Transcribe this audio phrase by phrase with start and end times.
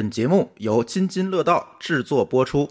[0.00, 2.66] 本节目由津津乐道制作播出。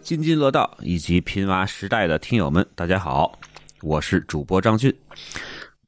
[0.00, 3.36] 津津乐道以及贫娃时代的听友们，大家好，
[3.82, 4.96] 我是主播张俊，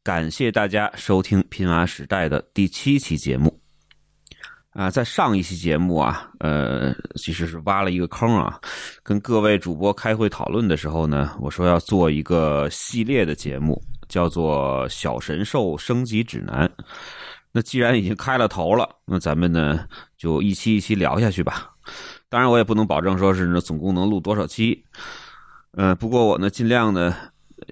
[0.02, 3.56] 感谢大家收听贫娃时代的第七期节目。
[4.70, 8.58] 啊，在上一期节目啊，呃，其实是挖了一个坑啊，
[9.04, 13.80] 跟各位主播开会讨论的时候呢，我说要做一个系列的节目，
[14.12, 16.68] 叫做《小神兽升级指南》。
[17.50, 19.86] 那既然已经开了头了，那咱们呢
[20.18, 21.70] 就一期一期聊下去吧。
[22.28, 24.84] 当然，我也不能保证说是总共能录多少期，
[25.72, 27.16] 呃，不过我呢尽量呢，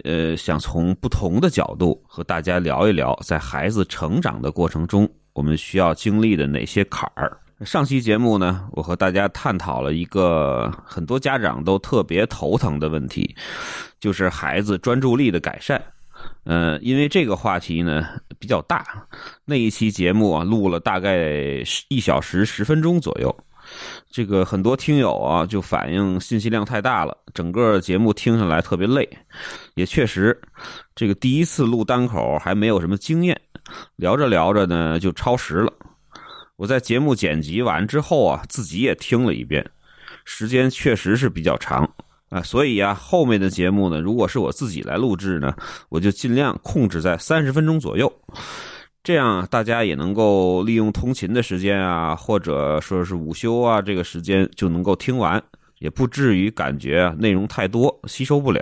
[0.04, 5.06] 呃，想从不同的角度和大家聊一聊，在孩子成长的过程中。
[5.34, 7.36] 我们需要经历的哪些坎儿？
[7.64, 13.34] 上期节目呢，我和大家探讨了一个很多家长都特别头疼的问题，
[14.00, 15.80] 就是孩子专注力的改善。
[16.44, 18.06] 嗯，因为这个话题呢
[18.38, 19.06] 比较大，
[19.44, 23.34] 那一期节目啊录了大概一小时十分钟左右，
[24.10, 29.08] 这个很多听友啊就反映信息量太大了，整个节目听下来特别累。
[29.74, 30.40] 也确实，
[30.94, 33.40] 这个第一次录单口还没有什么经验。
[33.96, 35.72] 聊着聊着呢，就超时了。
[36.56, 39.64] 我在节目剪辑完之后啊，自己也听了一遍，
[40.24, 41.88] 时间确实是比较长
[42.30, 42.42] 啊。
[42.42, 45.54] 所以啊，后面的节目呢，如果是我自己来录制呢，
[45.90, 48.10] 我就尽量控制在三十分钟左右，
[49.02, 55.42] 这样大家也能够利用通勤的时间啊，或者说是午休啊，这个时间就能够听完，
[55.78, 58.60] 也不至于感觉内容太多吸收不了。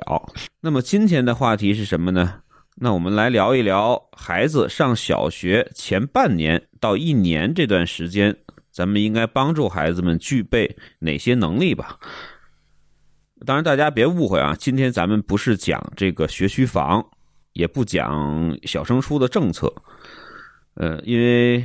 [0.61, 2.35] 那么今天的话题是什么呢？
[2.81, 8.33] 那我们来聊一聊孩子上小学前半年到一年这段时间，
[8.71, 11.99] 咱们应该帮助孩子们具备哪些能力吧？
[13.47, 17.05] 当然，大家别误会啊，今天咱们不是讲这个学区房，
[17.53, 19.73] 也不讲小升初的政策，
[20.75, 21.65] 呃，因为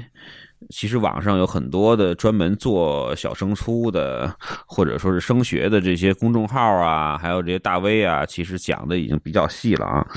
[0.69, 4.33] 其实网上有很多的专门做小升初的，
[4.67, 10.07] 或者说是升学的这些公众号啊，还有这些大 V 啊，其实讲的已经比较细了啊。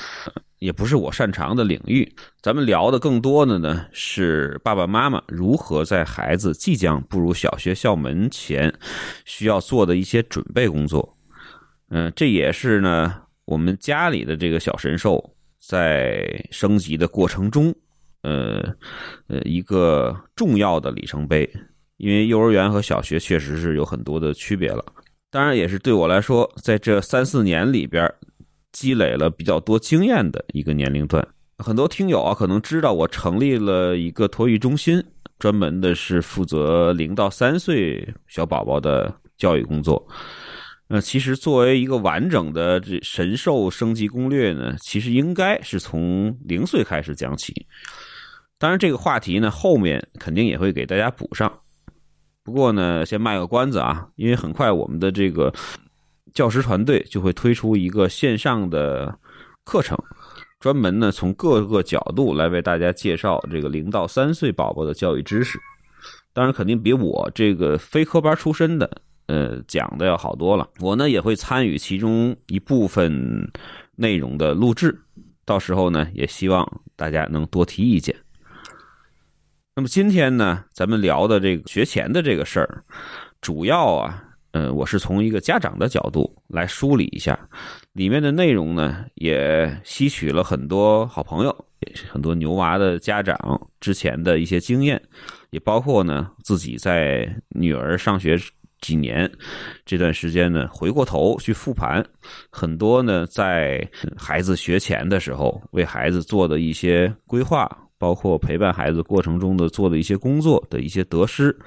[0.59, 2.07] 也不是我擅长的领域，
[2.41, 8.73] 咱们聊的更多的呢是爸爸妈妈如何在孩子即将步入小学校门前
[9.25, 11.16] 需要做的一些准备工作。
[11.89, 13.13] 嗯，这也是呢
[13.45, 17.73] 我们家里的这个小神兽在升级的过程中，
[18.21, 18.63] 呃
[19.27, 21.49] 呃一个重要的里程碑。
[21.97, 24.85] 因为幼儿园和小学确实是有很多的区别了，
[25.31, 28.13] 当然也是对我来说，在这三四年里边。
[28.73, 31.25] 积累了比较多经验的一个年龄段，
[31.57, 35.03] 很多听友啊可能知道，我成立了一个托育中心，
[35.39, 40.07] 专门的是负责零到三岁小宝宝的教育工作。
[40.87, 47.53] 那其实作为一个完整的这神兽升级攻略呢，其实应该是从零岁开始讲起。
[48.57, 51.51] 当然，这个话题呢后面肯定也会给大家补上。
[52.43, 55.53] 不过呢，先卖个关子啊，因为很快我们的这个。
[56.33, 59.17] 教师团队就会推出一个线上的
[59.63, 59.97] 课程，
[60.59, 65.57] 专门呢从各个角度来为大家介绍这个零到三岁宝宝的教育知识。
[66.33, 70.67] 当然，肯定比我这个非科班出身的，呃，讲的要好多了。
[70.79, 73.49] 我呢也会参与其中一部分
[73.95, 74.97] 内容的录制，
[75.45, 76.65] 到时候呢也希望
[76.95, 78.15] 大家能多提意见。
[79.75, 82.83] 那么今天呢，咱们聊的这个学前的这个事儿，
[83.39, 84.23] 主要啊。
[84.51, 87.37] 嗯，我是从一个家长的角度来梳理一下，
[87.91, 91.65] 里面的内容呢，也吸取了很多好朋友，
[92.09, 93.37] 很多牛娃的家长
[93.79, 94.99] 之前的一些经验，
[95.51, 98.35] 也包括呢自己在女儿上学
[98.81, 99.29] 几年
[99.85, 102.05] 这段时间呢，回过头去复盘，
[102.49, 111.57] 很多呢在孩子学前的时候为孩子做的一些规划，包括陪伴孩子过程中的做的一些工作的一些得失。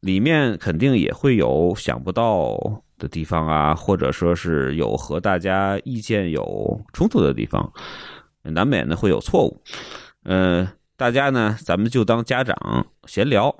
[0.00, 2.58] 里面肯定也会有想不到
[2.98, 7.72] 的地方啊，或者说是有和大家意见有冲突的地方，
[8.42, 9.62] 难免呢会有错误。
[10.24, 10.66] 嗯，
[10.96, 13.54] 大家呢，咱们就当家长闲聊，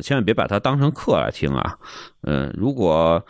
[0.00, 1.76] 千万别把它当成课来听啊。
[2.22, 3.24] 嗯，如果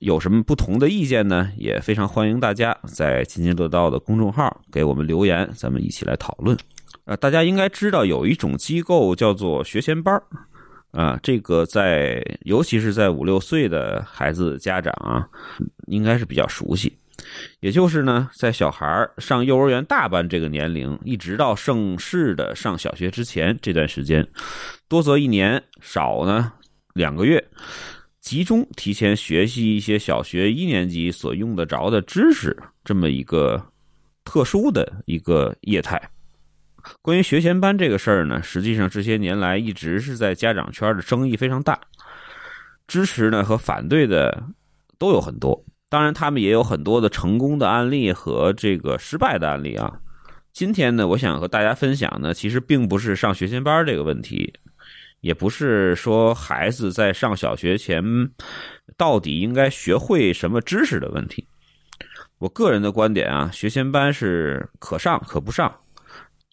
[0.00, 6.56] 有什么不同的意见呢，也非常欢迎大家在津津乐道的公众号给我们留言，咱们一起来讨论。
[7.04, 10.20] 呃，大家应该知道有一种机构叫做学前班
[10.90, 15.26] 啊，这个在尤其是在五六岁的孩子家长啊，
[15.86, 16.96] 应该是比较熟悉。
[17.60, 24.26] 也就是呢，在小孩上幼儿园大班这个年龄，一直到正式的上小学之前这段时间，
[24.88, 26.52] 多则一年，少呢
[26.94, 27.42] 两个月，
[28.20, 33.64] 集中提前学习一些小学一年级所用得着的知识，这么一个
[34.24, 36.00] 特殊的一个业态。
[37.00, 41.78] 关于学前班这个事儿呢，实际上这些年来一直是在家长圈的争议非常大，
[42.88, 44.42] 支持呢和反对的
[44.98, 45.64] 都有很多。
[45.92, 49.92] 当然，他们也有很多的成功的案例和这个失败的案例啊。
[50.50, 54.50] 今天呢，我想和大家分享呢，其实并不是上学前班这个问题，
[55.20, 58.02] 也不是说孩子在上小学前
[58.96, 61.46] 到底应该学会什么知识的问题。
[62.38, 65.70] 我个人的观点啊，学前班是可上可不上。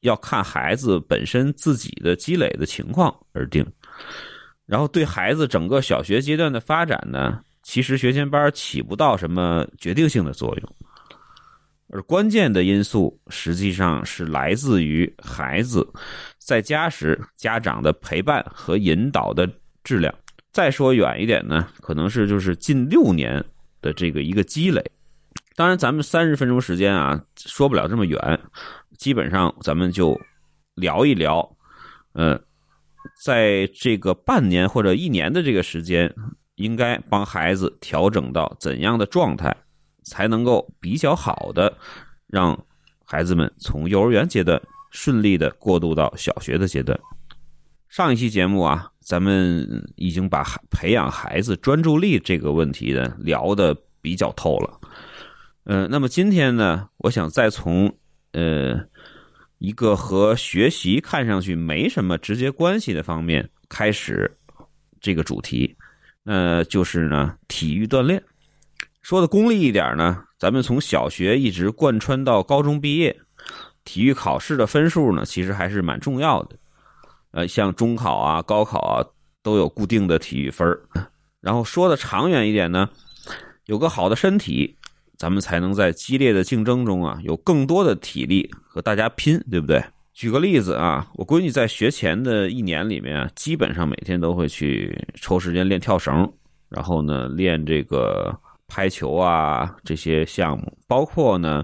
[0.02, 3.66] 要看孩子本身自己的积累的情况而定，
[4.66, 7.40] 然后对孩子整个小学阶段的发展呢，
[7.70, 10.76] 其实学前班起不到什么决定性的作用，
[11.90, 15.88] 而关键的因素实际上是来自于孩子
[16.40, 19.48] 在家时家长的陪伴和引导的
[19.84, 20.12] 质量。
[20.52, 23.46] 再说远一点呢，可能是就是近六年
[23.82, 24.84] 的这个一个积累。
[25.56, 28.40] 当然，咱们三十分钟时间啊，说不了这么远。
[28.98, 30.20] 基本上，咱们就
[30.74, 31.48] 聊一聊，
[32.14, 32.42] 嗯，
[33.24, 36.12] 在这个半年或者一年的这个时间，
[36.60, 39.56] 应该帮孩子调整到怎样的状态，
[40.04, 41.76] 才能够比较好的
[42.28, 42.58] 让
[43.04, 44.62] 孩子们从幼儿园阶段
[44.92, 46.98] 顺利的过渡到小学的阶段。
[47.88, 54.80] 上一期节目啊，咱们已经把培养孩子专注力这个问题呢聊的比较透了，
[55.64, 57.92] 嗯，那么今天呢，我想再从。
[58.32, 58.80] 呃，
[59.58, 64.32] 一个和学习看上去没什么直接关系的方面开始
[65.02, 65.76] 这个主题，
[66.30, 68.24] 呃就是呢体育锻炼。
[69.02, 73.20] 说的功利一点呢，咱们从小学一直贯穿到高中毕业，
[73.84, 76.56] 体育考试的分数呢其实还是蛮重要的。
[77.32, 79.04] 呃，像中考啊、高考啊
[79.42, 80.68] 都有固定的体育分
[81.42, 82.88] 然后说的长远一点呢，
[83.66, 84.76] 有个好的身体。
[85.18, 89.84] 咱们才能在激烈的竞争中啊，有更多的体力和大家拼，对不对？
[90.20, 96.30] 举个例子啊，我闺女在学前的一年里面，基本上每天都会去抽时间练跳绳，
[96.68, 98.38] 然后呢练这个
[98.68, 101.64] 拍球啊这些项目，包括呢，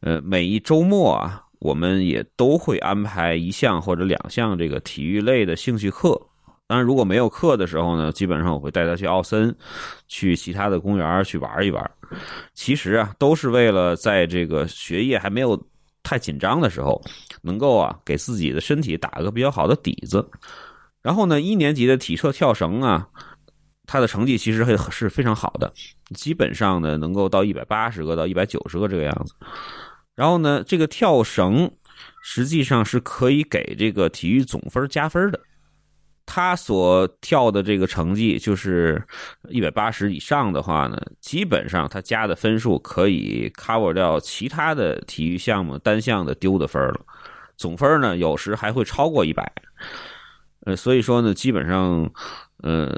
[0.00, 6.20] 呃，每一周末啊，我们也都会安排一项或者两项这个体育类的兴趣课。
[6.66, 9.56] 当然，如果没有课的时候呢，基本上我会带他去奥森，
[10.06, 11.90] 去其他的公园去玩一玩。
[12.52, 15.58] 其实啊，都是为了在这个学业还没有
[16.02, 17.00] 太紧张的时候，
[17.46, 20.28] 能够啊给自己的身体打个比较好的底子。
[21.00, 23.08] 然后呢，一年级的体测跳绳啊，
[23.86, 25.72] 他的成绩其实还是非常好的，
[26.14, 29.32] 基本上呢能够到一百八十个到一百九十个这个样子。
[30.14, 31.70] 然后呢，这个跳绳
[32.22, 35.40] 实际上是可以给这个体育总分加分的。
[36.28, 39.00] 他所跳的这个成绩就是
[39.48, 47.00] 一百八十以上的话呢，基本上他加的分数可以 cover 掉其他的体育项目单项的丢的分了，
[47.56, 49.50] 总分呢有时还会超过一百，
[50.60, 52.10] 呃，所以说呢，基本上
[52.62, 52.92] 呃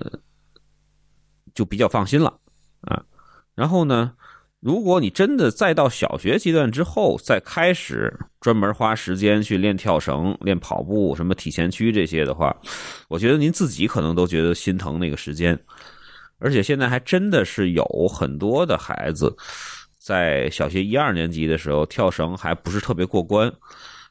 [1.55, 2.39] 就比较放心了
[2.83, 3.03] 啊。
[3.55, 4.13] 然后呢。
[4.61, 12.53] 如果你真的再到小学阶段之后，再开始专门花时间去练跳绳、练跑步、什么体前屈这些的话，
[13.07, 15.57] 我觉得您自己可能都觉得心疼那个时间。
[16.41, 19.33] 而且现在还真的是有很多的孩子
[19.97, 23.49] 在小学一二年级的时候跳绳还不是特别过关，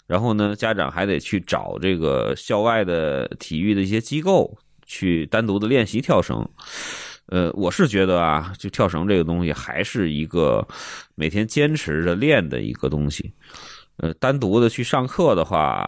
[0.07, 6.47] 然后呢，家长还得去找这个校外的体育的一些机构去单独的练习跳绳。
[7.27, 10.65] 呃，我是觉得啊，就跳绳这个东西还是一个
[11.13, 13.33] 每天坚持着练的一个东西。
[13.97, 15.85] 呃，单独的去上课的话，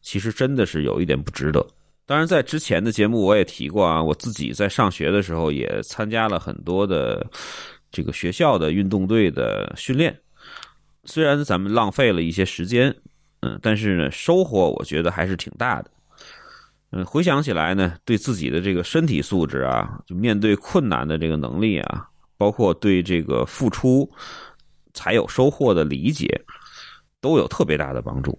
[0.00, 1.64] 其实真的是有一点不值得。
[2.06, 7.26] 当然，在之前的节目我也提过啊，我自己在上学的时候也参加了很多的
[7.90, 10.18] 这个学校的运动队的训练。
[11.04, 12.94] 虽然咱们浪费了一些时间，
[13.40, 15.90] 嗯，但是呢，收获我觉得还是挺大的。
[16.90, 24.10] 嗯，回想起来呢，对自己的这个身体素质啊，就面对困难的这个能力啊，包括对这个付出
[24.94, 26.26] 才有收获的理解，
[27.20, 28.38] 都有特别大的帮助。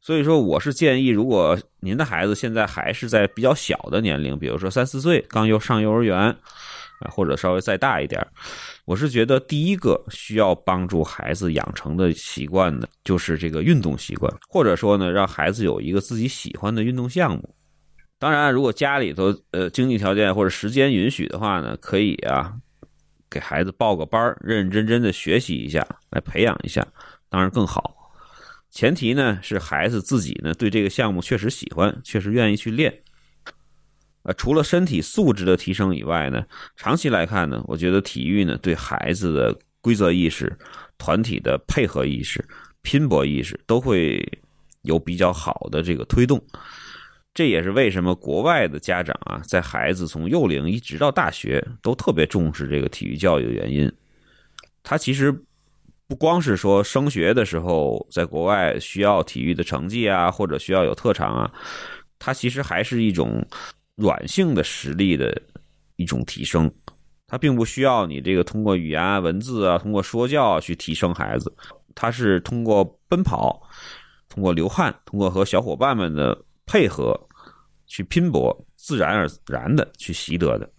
[0.00, 6.34] 所以说，我是建议，如果您的孩子现在还是在比较小的年龄，比如说三四岁，刚又上幼儿园。
[7.00, 8.24] 啊，或者稍微再大一点，
[8.84, 17.54] 我是觉得第一个需要帮助孩子养成的习惯呢，就是这个运动习惯，或者说呢，让孩子有一个自己喜欢的运动项目。
[18.18, 22.52] 当然，如果家里头呃经济条件或者时间允许的话呢，可以啊，
[23.30, 26.84] 给孩子报个班认认真真的学习一下，来培养一下，
[27.28, 27.94] 当然更好。
[28.70, 32.92] 前提呢是孩子自己呢对这个项目确实喜欢，确实愿意去练。
[34.28, 36.44] 呃，除了身体素质的提升以外呢，
[36.76, 40.54] 长期来看呢，我觉得体育呢对孩子的规则意识、
[40.98, 42.46] 团体的配合意识、
[42.82, 44.22] 拼搏意识都会
[44.82, 46.38] 有比较好的这个推动。
[47.32, 53.90] 这也是为什么国外的家长啊，在孩子从幼龄一直到大学都特别重视这个体育教育的原因。
[54.82, 55.32] 他其实
[56.06, 61.50] 不光是说升学的时候在国外需要体育的成绩啊，或者需要有特长啊，
[62.18, 63.42] 他其实还是一种
[63.98, 65.38] 软性的实力的
[65.96, 66.72] 一种提升。
[67.26, 71.54] 它并不需要你这个通过语言、文字啊、通过说教去提升孩子，
[71.94, 73.60] 它是通过奔跑、
[74.30, 77.14] 通过流汗、通过和小伙伴们的配合。
[77.90, 80.70] 去拼搏，自然而然的去习得的。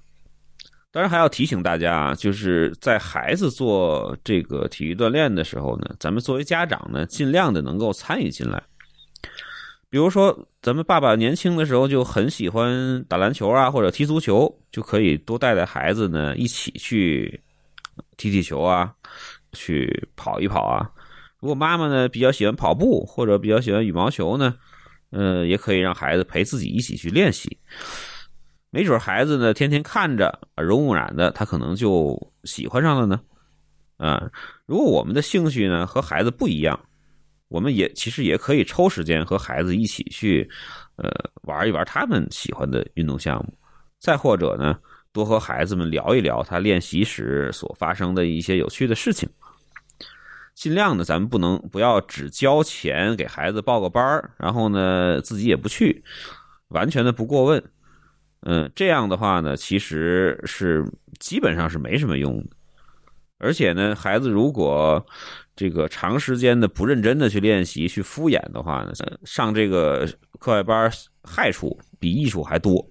[0.92, 8.62] 当然还要提醒大家啊，就是在孩子做这个体育锻炼的时候呢，咱们作为家长呢，尽量的能够参与进来。
[9.90, 17.42] 比如说，咱们爸爸年轻的时候就很喜欢打篮球啊，或者踢足球，就可以多带带孩子呢，一起去
[18.16, 18.94] 踢踢球啊，
[19.54, 20.90] 去跑一跑啊。
[21.40, 24.56] 如果妈妈呢比较喜欢跑步，或者比较喜欢羽毛球呢？
[25.10, 27.58] 呃，也可以让孩子陪自己一起去练习，
[28.70, 33.20] 没准孩子呢天天看着耳濡目染的，他可能就喜欢上了呢。
[33.98, 34.30] 啊，
[34.68, 36.80] 如果我们的兴趣呢和孩子不一样，
[37.50, 40.50] 我们也其实也可以抽时间和孩子一起去，
[40.96, 41.10] 呃，
[41.42, 43.54] 玩一玩他们喜欢的运动项目。
[44.00, 44.80] 再或者呢，
[45.12, 49.28] 多和孩子们聊一聊他练习时所发生的一些有趣的事情。
[50.54, 54.04] 尽量呢，咱们不能不要只交钱给孩子报个班
[54.38, 56.04] 然后呢自己也不去，
[56.70, 57.64] 完全的不过问。
[58.42, 60.86] 嗯，这样的话呢，其实是
[61.20, 62.50] 基本上是没什么用的。
[63.40, 65.04] 而且呢，孩子如果
[65.56, 68.94] 这个长时间的不认真的去练习、去敷衍的话呢，
[69.26, 70.08] 上这个
[70.40, 70.92] 课外班
[71.24, 72.86] 害处比益处还多，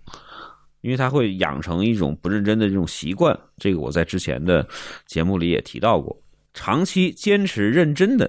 [0.81, 3.39] 因为他会养成一种不认真的这种习惯。
[3.59, 4.67] 这个我在之前的
[5.07, 6.21] 节目里也提到过。
[6.55, 8.29] 长期坚持认真的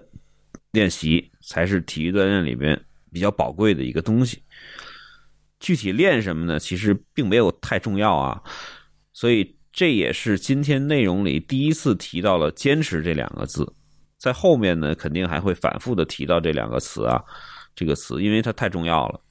[0.71, 2.79] 练习，才是体育锻炼里面
[3.11, 4.43] 比较宝贵的一个东西。
[5.59, 6.59] 具体练什么呢？
[6.59, 8.41] 其实并没有太重要啊。
[9.13, 13.71] 所以这也是今天内容里第一次提到了“坚持”这两个字。
[14.17, 17.23] 在后面呢，肯定还会反复的提到这两个词啊，
[17.73, 19.21] 这个词，因为它太重要了。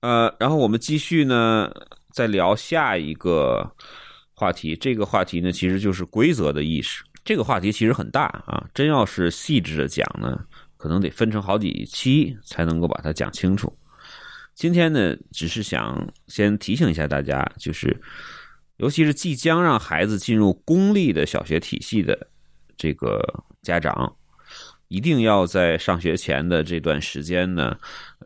[0.00, 1.70] 呃，然后我们继续呢，
[2.12, 3.64] 再聊下一个
[4.34, 4.74] 话题。
[4.74, 7.04] 这个话题呢，其实就是规则的意识。
[7.24, 10.44] 这个话题其实很大啊，真要是细致的讲呢，
[10.76, 13.72] 可能得分成好几期才能够把它讲清楚。
[14.54, 17.96] 今天呢，只是想先提醒一下大家，就是
[18.82, 22.26] 尤其是即将让孩子进入公立的小学体系的
[22.76, 23.22] 这个
[23.62, 24.12] 家长，
[24.88, 27.78] 一定要在上学前的这段时间呢，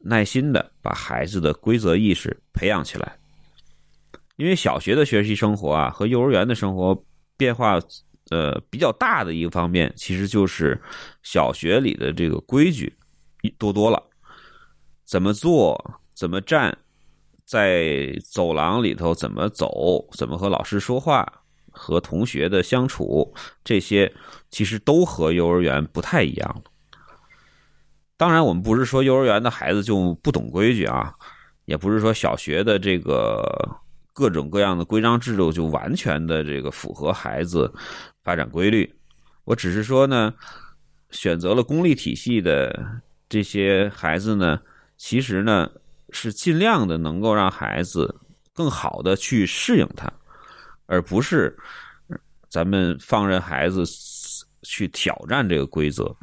[0.02, 3.16] 耐心的把孩子的规则意识培养起来，
[4.36, 7.00] 因为小学的学习生活啊和幼儿园的生活
[7.36, 7.78] 变化。
[8.28, 10.76] 呃，比较大的一个方面，其实就是
[11.22, 12.92] 小学里的这个规矩
[13.56, 14.02] 多多了，
[15.04, 15.80] 怎么做，
[16.12, 16.76] 怎么站，
[17.46, 21.26] 在走廊里头怎么走，怎么和老师说话，
[21.70, 23.32] 和同学的相处，
[23.64, 24.12] 这些
[24.50, 26.62] 其实都和幼儿园不太一样。
[28.18, 31.14] 当然，我们不是说幼儿园的孩子就不懂规矩啊，
[31.64, 33.42] 也不是说小学的这个。
[34.18, 37.70] 各种各样的规章制度就完全的这个符合孩子
[38.24, 38.90] 发展规律。
[39.44, 40.32] 我只是说呢，
[41.10, 44.58] 选择了公立体系的这些孩子呢，
[44.96, 45.70] 其实呢
[46.10, 48.14] 是尽量的能够让孩子
[48.52, 50.12] 更好的去适应它，
[50.86, 51.56] 而不是
[52.48, 53.84] 咱们放任孩子
[54.62, 56.14] 去挑战这个规则。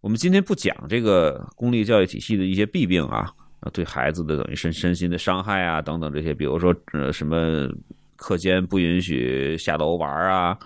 [0.00, 3.32] 我们今天不讲这个公立教育体系的一些弊病啊。
[3.72, 7.68] 对孩子的等于身身心的伤害啊，等等这些，比如说呃什么
[8.16, 10.58] 课间不允许下楼玩啊，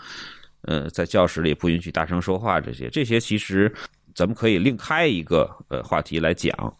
[0.62, 3.70] 呃在教室里不允许大声说话这些，这些其实
[4.14, 6.74] 咱们可以另开一个呃话题来讲。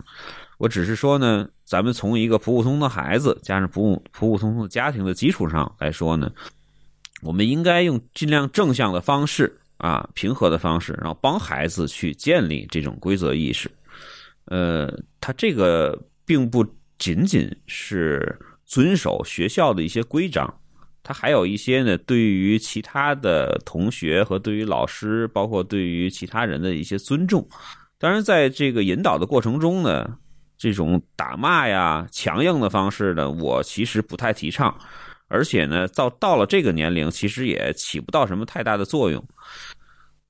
[0.59, 6.33] 我只是说呢，咱们从一个普普通通的孩子加上普普普通通的家庭的基础上来说呢，
[7.23, 13.71] 我们应该用尽量正向的方式啊，平和的方式，然后帮孩子去建立这种规则意识。
[14.47, 16.65] 呃，他这个并不
[16.99, 20.53] 仅仅是遵守学校的一些规章，
[21.03, 27.47] 他还有一些呢，对于其他的同学和对于老师，包括对于其他人的一些尊重。
[27.99, 30.17] 当然，在这个引导的过程中呢，
[30.57, 34.77] 这种打骂呀、强硬的方式呢，我其实不太提倡，
[35.29, 39.23] 而且呢，到到了这个年龄，其实也起不到什么太大的作用。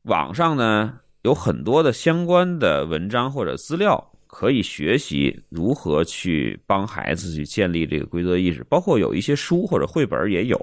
[0.02, 0.98] 网上呢。
[1.22, 10.56] 有很多的相关的文章或者资料可以学习如何去帮孩子去建立这个规则意识，包括有一些书或者绘本也有。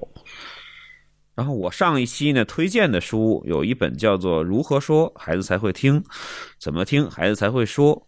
[1.36, 6.02] 然后我上一期呢推荐的书有一本叫做《如何说孩子才会听》，
[6.58, 8.02] 怎么听孩子才会说。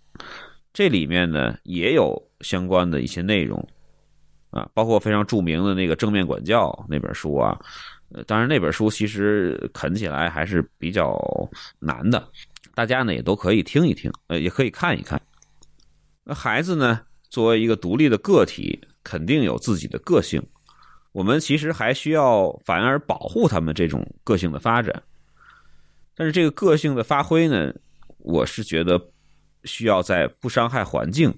[0.76, 3.66] 这里面呢也有相关的一些内容
[4.50, 7.58] 啊，包括非常著名的那个正面管教那本书啊。
[8.10, 11.18] 呃，当然那本书其实啃起来还是比较
[11.80, 12.28] 难的，
[12.74, 15.20] 大家呢也都可以听一听，呃，也可以看一看。
[16.26, 20.46] 那孩子呢，作为一个独立的个体，肯定有自己的个性。
[21.14, 25.02] 我们其实还需要反而保护他们这种个性的发展。
[26.14, 27.74] 但是这个个性的发挥呢，
[28.18, 29.00] 我是觉得
[29.66, 31.34] 需要在不伤害环境、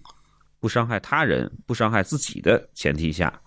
[0.59, 3.41] 不伤害他人、不伤害自己的前提下。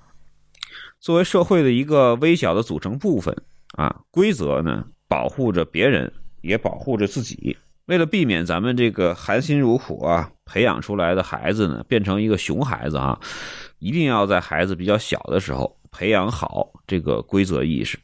[1.01, 3.35] 作为社会的一个微小的组成部分
[3.75, 7.57] 啊，规则呢保护着别人，也保护着自己。
[7.87, 13.19] 为了避免咱们这个含辛茹苦啊培养出来的孩子呢变成一个熊孩子啊，
[13.79, 17.99] 一定要在孩子比较小的时候培养好这个规则意识。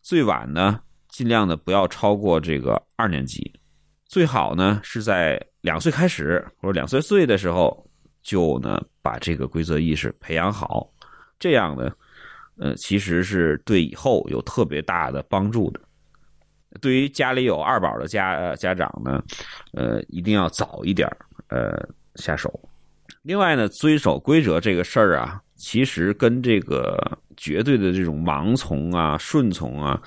[0.00, 3.52] 最晚呢，尽量的不要超过这个二年级，
[4.06, 7.84] 最好呢是在两岁开始或者两岁岁的时候
[8.22, 10.88] 就呢把这个规则意识培养好，
[11.40, 11.90] 这样呢。
[12.58, 15.80] 呃，其实是对以后有特别大的帮助的。
[16.80, 19.22] 对于家里有二宝的家家长呢，
[19.72, 21.06] 呃，一定要早一点
[21.48, 21.76] 呃
[22.14, 22.48] 下手。
[23.22, 26.96] 另外呢，遵守规则这个事儿啊，其实跟这个
[27.36, 30.00] 绝对的这种盲从啊、顺从啊，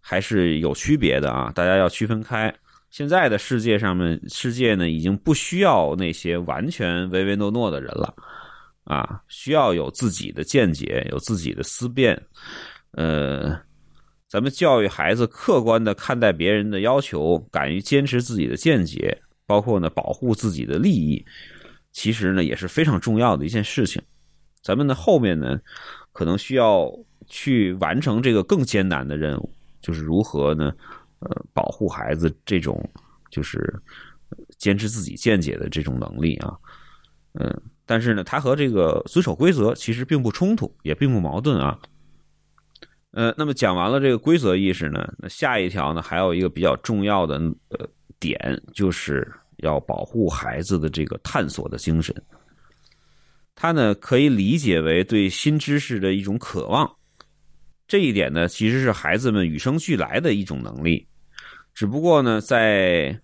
[0.00, 1.50] 还是有区别的啊。
[1.52, 2.54] 大家要区分开。
[2.90, 8.14] 现在的世界上面，世界呢，已经不需要那些完全唯唯诺诺的人了。
[8.84, 12.20] 啊，需要有自己的见解，有自己的思辨。
[12.92, 13.56] 呃，
[14.26, 19.16] 咱们教育孩子客观的看待别人的要求，敢于坚持自己的见解，
[19.46, 21.24] 包括呢保护自己的利益，
[21.92, 24.02] 其实呢也是非常重要的一件事情。
[24.60, 25.60] 咱们呢后面呢
[26.12, 26.90] 可能需要
[27.28, 30.72] 去完成这个更艰难的任务，就是如何呢
[31.20, 32.82] 呃保护孩子这种
[33.30, 33.72] 就是
[34.58, 36.56] 坚持自己见解的这种能力啊，
[37.34, 37.62] 嗯。
[37.86, 41.76] 但是呢，他和这个遵守规则其实并不冲突，也并不矛盾啊。
[43.10, 47.34] 呃，那么讲完了这个规则意识呢，那下一条呢，还有一个比较重要的
[47.68, 47.84] 呃
[48.20, 48.38] 点，
[48.72, 52.14] 就是要保护孩子的这个探索的精神。
[53.56, 56.88] 它呢可以理解为对新知识的一种渴望，
[57.88, 61.04] 这一点呢其实是孩子们与生俱来的一种能力，
[61.80, 63.18] 只不过呢在。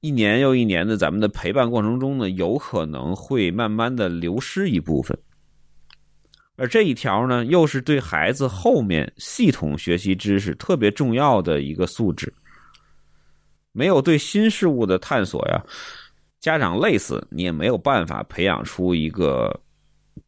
[0.00, 5.14] 一年又一年的咱们的陪伴过程中呢，有可能会慢慢的流失一部分，
[6.56, 12.32] 而这一条呢，又是对孩子后面系统学习知识特别重要的一个素质。
[13.72, 15.62] 没有对新事物的探索呀，
[16.40, 19.60] 家长累死你也没有办法培养出一个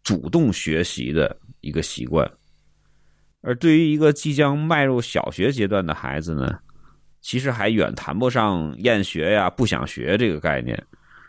[0.03, 2.31] 主动学习的一个习惯。
[3.41, 6.59] 而对于一个即将迈入小学阶段的孩子呢？
[7.23, 10.77] 其实还远谈不上厌学呀、不想学这个概念，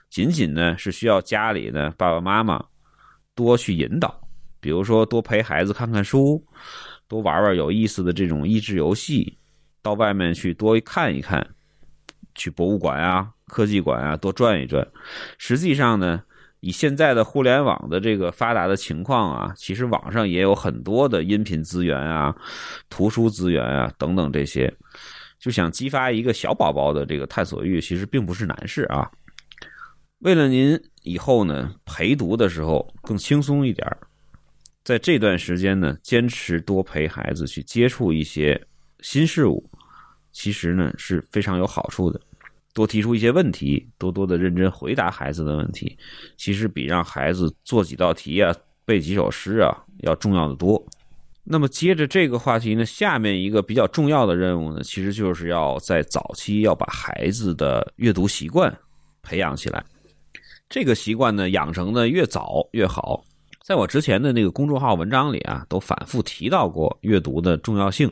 [0.10, 2.62] 仅仅呢是需要家里呢爸爸妈妈
[3.36, 4.20] 多去引导，
[4.60, 6.44] 比如说多陪孩子看看书，
[7.08, 9.38] 多玩玩有意思的这种益智游戏，
[9.84, 11.48] 到外面去多看一看，
[12.34, 14.86] 去博物馆啊、科技馆啊多转一转。
[15.38, 16.24] 实际上呢，
[16.60, 22.36] 以现在的互联网的这个发达的情况啊，其实网上也有很多的音频资源啊、
[22.90, 24.74] 图书资源啊等等这些。
[25.44, 29.12] 就想激发一个小宝宝的这个探索欲，其实并不是难事啊。
[30.20, 33.86] 为了您以后呢陪读的时候更轻松一点
[34.86, 38.58] 在这段时间呢，坚持多陪孩子去接触一些
[39.02, 39.70] 新事物，
[40.32, 42.18] 其实呢是非常有好处的。
[42.74, 45.98] 多提出一些问题，多多的认真回答孩子的问题，
[46.38, 50.82] 其实比让孩子做几道题啊、背几首诗啊要重要的多。
[51.46, 58.74] 那么接着这个话题呢，下面一个比较重要的任务呢，其实就是要在早期要把孩子的阅读习惯
[59.22, 59.84] 培养起来。
[60.70, 63.24] 这个习惯呢，养成的越早越好。
[63.62, 68.10] 在我之前的那个公众号文章里啊，都反复提到过阅读的重要性，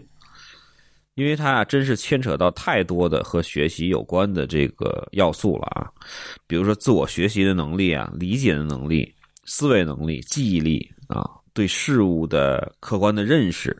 [1.15, 5.89] 因为它啊，真是牵扯到太多的和学习有关的这个要素了啊，
[6.47, 9.13] 比如说自我学习的能力啊，理解的能力、
[9.45, 11.40] 思维能力、记忆力啊。
[11.53, 13.75] 对事物的客观的认识，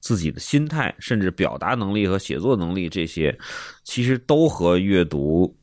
[0.00, 3.36] 自己的心态，甚至表达能力和写作能力，这些
[3.82, 5.54] 其实都和阅读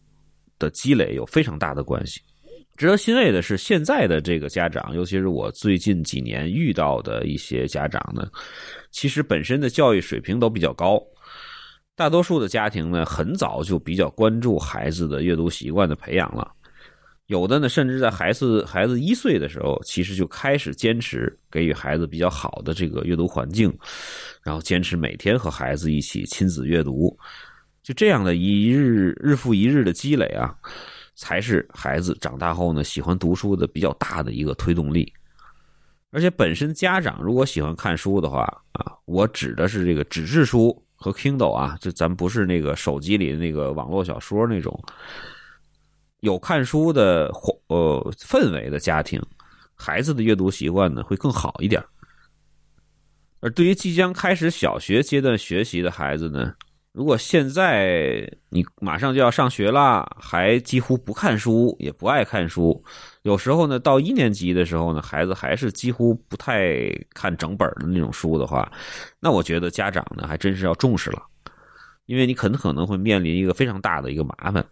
[0.59, 2.21] 的积累有非常大的关系。
[2.77, 8.27] 值得欣慰的是，现在的这个家长，尤其是我最近几年遇到的一些家长呢，
[8.91, 10.99] 其实本身的教育水平都比较高。
[11.95, 16.51] 大多数的家庭呢，很早就比较关注孩子的阅读习惯的培养了。
[17.31, 23.73] 有的呢，甚至在孩子孩子一岁的时候，其实就开始坚持给予孩子比较好的这个阅读环境，
[24.43, 27.17] 然后坚持每天和孩子一起亲子阅读，
[27.81, 30.53] 就这样的一日日复一日的积累啊，
[31.15, 35.09] 才是孩子长大后呢喜欢读书的比较大的一个推动力。
[36.11, 38.41] 而且本身家长如果喜欢看书的话
[38.73, 44.77] 啊，我指的是这个纸质书和 Kindle 啊，就咱不是那个手机里的那个网络小说那种。
[46.21, 47.29] 有看书的
[47.67, 49.21] 呃氛围的家庭，
[49.75, 51.83] 孩子的阅读习惯呢会更好一点。
[53.41, 56.53] 而对于即将开始小学阶段学习的孩子呢，
[56.91, 62.83] 如果现在你马上就要上学啦，还几乎不看书，也不爱看书。
[63.23, 68.71] 有时候呢，到一年级的时候呢，孩子还是几乎不太看整本的那种书的话，
[69.19, 71.23] 那我觉得家长呢还真是要重视了，
[72.05, 74.63] 因为你很可能会面临一个非常大的一个麻烦，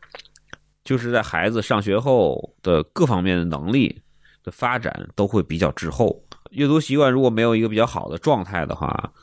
[0.89, 3.95] 就是在孩子上学后的各方面的能力
[4.41, 9.13] 的发展都会比较滞后，阅读习惯如果没有一个比较好的状态的话，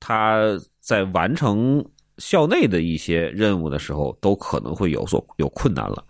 [0.00, 6.04] 他在完成校内的一些任务的时候，都可能会有所有困难了，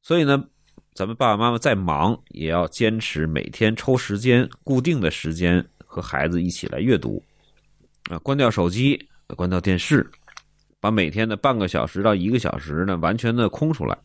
[0.00, 0.42] 所以呢。
[0.94, 7.22] 咱们爸爸妈妈再忙，也要坚持每天抽时间、固定的时间和孩子一起来阅读，
[8.08, 8.98] 啊，关掉手机，
[9.36, 10.10] 关掉电视，
[10.86, 13.98] 把每天的半个小时到一个小时呢，完全的空出来。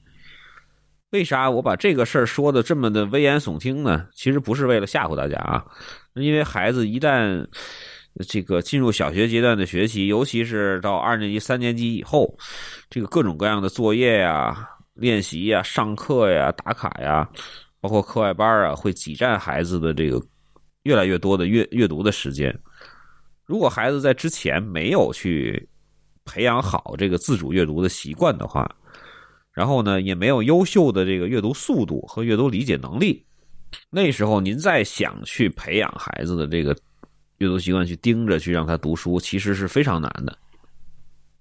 [1.11, 4.07] 为啥我把这个事儿说的这么的危言耸听呢？
[4.15, 5.63] 其实不是为了吓唬大家啊，
[6.15, 7.45] 因为孩子一旦
[8.27, 12.35] 这个进入小学阶段的学习，尤其是到二年级、三年级以后，
[12.89, 14.67] 这个各种各样的作业呀。
[14.95, 17.27] 练习呀，上课呀，打卡呀，
[17.79, 20.19] 包括课外班啊，会挤占孩子的这个
[20.83, 22.57] 越来越多的阅阅读的时间。
[23.45, 25.67] 如果孩子在之前没有去
[26.31, 28.73] 培养好这个自主阅读的习惯的话，
[29.51, 33.25] 然后呢，也没有优秀的这个阅读速度和阅读理解能力，
[33.89, 36.73] 那时候您再想去培养孩子的这个
[37.39, 40.37] 阅读习惯，去盯着去让他读书，其实是非常难的。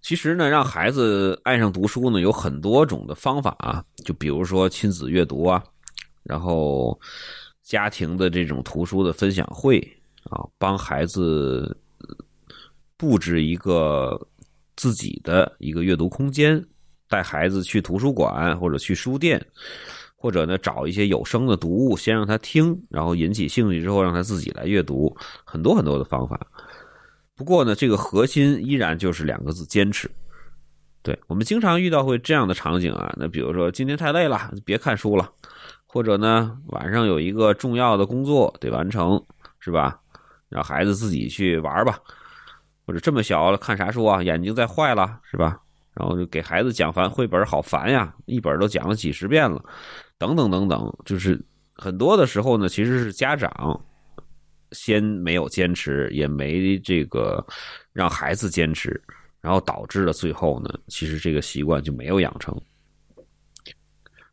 [0.03, 3.85] 其实呢，让孩子爱上读书呢，有很多种的方法啊。
[4.05, 5.63] 就比如说亲子阅读啊，
[6.25, 6.99] 然后
[7.63, 9.79] 家庭的这种图书的分享会
[10.25, 11.77] 啊，帮孩子
[12.97, 14.21] 布置一个
[14.81, 16.65] 自己的一个阅读空间，
[17.07, 19.39] 带孩子去图书馆或者去书店，
[20.17, 25.15] 或者呢找一些有声的读物，先让他听，然后引起兴趣之后让他自己来阅读，
[25.45, 26.41] 很多很多的方法。
[27.37, 30.11] 不过呢，这个核心依然就是两个字：坚持。
[31.03, 35.31] 对我们经常遇到会这样的场景啊，那比如说今天太累了，别看书了，
[35.85, 39.23] 或者呢晚上有一个重要的工作得完成，
[39.59, 40.01] 是吧？
[40.49, 42.01] 让孩子自己去玩吧，
[42.91, 44.21] 或者这么小了看啥书啊？
[44.21, 45.61] 眼睛再坏了，是吧？
[45.95, 49.65] 然后就给孩子讲烦绘本，好烦呀，一本都讲了几十遍了，
[50.19, 51.41] 等等等等，就是
[51.73, 53.81] 很多的时候呢，其实是家长。
[54.73, 57.45] 先没有坚持，也没这个
[57.93, 59.01] 让孩子坚持，
[59.41, 62.61] 然后导致了最后呢，其实这个习惯就没有养成。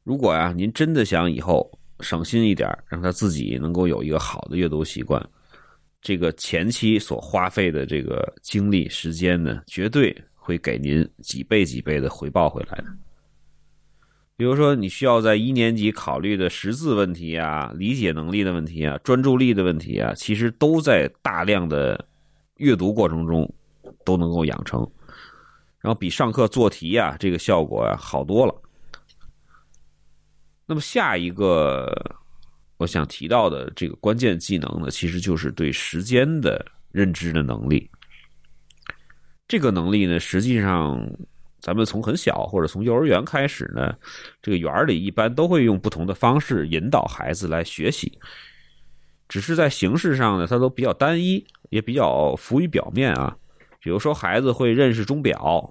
[0.04, 5.24] 如果呀，您真的想以后省心一点，让他自己能够有一个好的阅读习惯，
[6.08, 12.86] 这个前期所花费的这个精力时间呢，绝对会给您几倍几倍的回报回来的。
[14.38, 22.08] 比如说，你需要在一年级考虑的识字问题啊、理解能力的问题啊、专注力的问题啊，其实都在大量的
[22.56, 23.46] 阅读过程中
[24.06, 24.90] 都能够养成，
[25.82, 28.56] 然后比上课做题啊这个效果啊好多了。
[30.66, 31.94] 那么下一个
[32.78, 37.90] 我想提到的这个关键技能呢，其实就是对时间的认知的能力。
[39.48, 41.08] 这个能力呢，实际上。
[41.60, 43.94] 咱们从很小或者从幼儿园开始呢，
[44.42, 48.18] 这个园里一般都会用不同的方式引导孩子来学习，
[49.28, 53.36] 只是在形式上呢，它都比较单一，也比较浮于表面啊。
[53.82, 55.70] 比如说，孩子会认识钟表，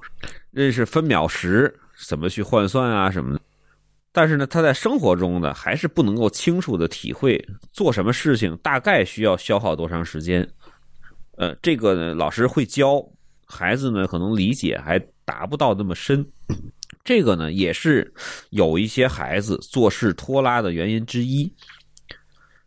[0.50, 1.72] 认识分秒时，
[2.06, 3.40] 怎么去换算啊什么的。
[4.16, 7.38] 但是呢，他在生活中呢，还是不能够清楚的体会
[7.70, 10.48] 做什么事情大概需要消耗多长时间。
[11.36, 13.06] 呃，这个呢，老师会教
[13.44, 14.98] 孩子呢，可能理解还。
[15.26, 16.24] 达不到那么深，
[17.02, 18.14] 这个呢也是
[18.50, 21.52] 有一些孩子做事拖拉的原因之一。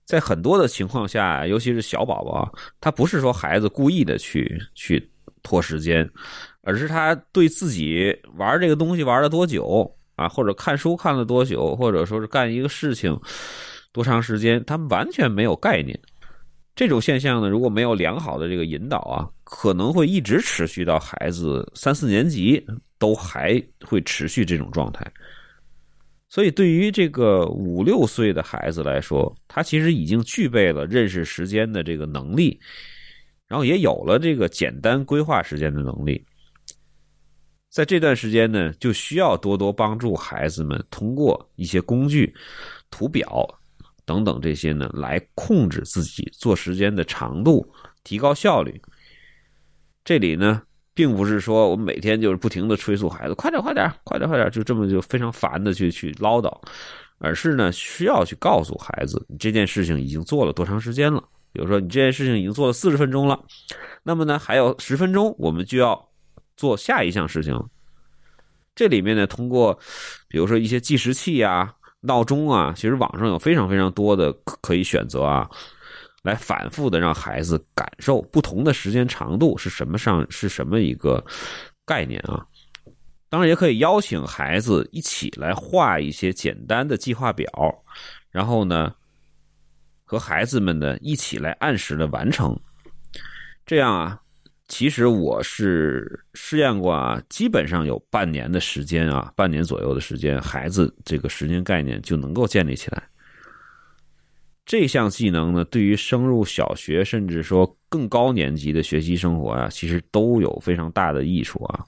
[0.04, 5.10] 在很多的情况下，尤其是小宝宝，他不是说孩子故意的去去
[5.42, 6.06] 拖时间，
[6.64, 13.18] 而是他对自己玩这个东西玩了多久啊，或者看书看了多久，或者说是干一个事情
[13.94, 15.98] 多长时间，他们完全没有概念。
[16.76, 22.66] 这种现象呢，如果没有良好的这个引导啊，可能会一直持续到孩子三四年级，
[22.98, 25.06] 都还会持续这种状态。
[26.30, 32.60] 所以，对于这个五六岁的孩子来说，他其实已经具备了认识时间的这个能力，
[33.48, 36.24] 然后也有了这个简单规划时间的能力。
[37.70, 42.34] 在这段时间呢，就需要多多帮助孩子们通过一些工具、
[42.90, 43.48] 图表
[44.06, 47.72] 等等这些呢，来控制自己做时间的长度，
[48.04, 48.82] 提高效率。
[50.04, 50.64] 这里呢，
[50.96, 56.52] 并不是说我们每天就是不停的催促孩子快点、快点、快点、快点，就这么就非常烦的去去唠叨，
[57.20, 61.24] 而是呢，需要去告诉孩子，你这件事情已经做了多长时间了。
[61.52, 63.40] 比如说，你这件事情已经做了四十分钟了，
[64.02, 66.09] 那么呢，还有十分钟，我们就要
[66.60, 67.58] 做下一项事情。
[68.76, 69.80] 这里面呢，通过
[70.28, 75.50] 比如说一些计时器啊、闹钟啊，其实网上有非常非常多的可以选择啊，
[76.22, 81.24] 来反复的让孩子感受不同的时间长度是什么上是什么一个
[81.86, 82.46] 概念啊。
[83.30, 87.48] 当然，也可以邀请孩子一起来画一些简单的计划表，
[88.30, 88.94] 然后呢。
[90.12, 92.60] 和孩子们呢一起来按时的完成，
[93.64, 94.20] 这样啊，
[94.70, 103.04] 其实我是试验过啊，基本上有半年的时间啊，半年左右的时间，孩子这个时间概念就能够建立起来。
[104.66, 111.84] 这项技能呢，对于升入小学甚至说更高年级的学习生活啊，其实都有非常大的益处啊，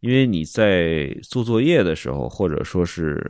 [0.00, 3.22] 因为你在做作业的时候，或者说是。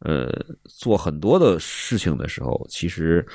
[0.00, 0.30] 呃，
[0.64, 3.26] 做很多的事情的时候，其实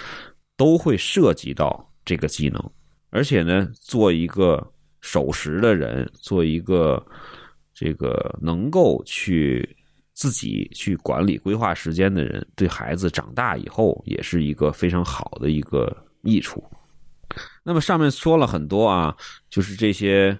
[0.56, 2.72] 都会涉及到这个技能，
[3.12, 4.66] 而且呢，做一个
[5.02, 7.06] 守时的人，做一个
[7.74, 9.78] 这个能够去
[10.14, 16.64] 自己去管理、规划时间的人，对孩子长大以后也是一个非常好的一个益处。
[17.64, 19.16] 那么上面说了很多啊，
[19.50, 20.38] 就是这些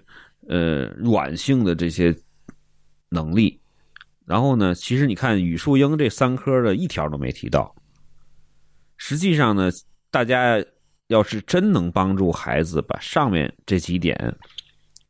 [0.48, 2.14] 呃软性的这些
[3.08, 3.60] 能力。
[4.24, 7.74] 然后呢，其实你看语数英这三科的一条都没提到。
[8.96, 9.68] 实际上呢，
[10.10, 10.62] 大家
[11.12, 14.16] 要是真能帮助孩子把上面这几点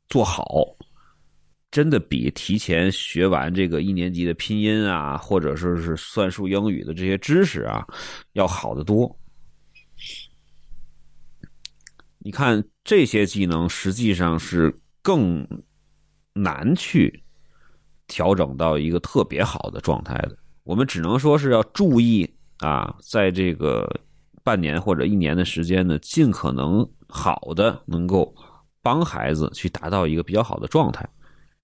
[0.09, 0.45] 做好，
[1.71, 7.87] 真的比提前学完这个一年级的拼音啊，或者说是算术、英语的这些知识啊，
[8.33, 9.19] 要好得多。
[12.19, 15.47] 你看这些技能实际上是更
[16.33, 17.23] 难去。
[18.09, 23.88] 调整到一个特别好的状态的，我们只能说是要注意啊，在这个
[24.44, 28.35] 半年或者一年的时间呢，尽可能好的能够
[28.83, 31.09] 帮孩子去达到一个比较好的状态。